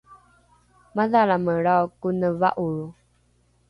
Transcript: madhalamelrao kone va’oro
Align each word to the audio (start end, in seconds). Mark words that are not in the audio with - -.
madhalamelrao 0.95 1.85
kone 2.01 2.27
va’oro 2.39 2.87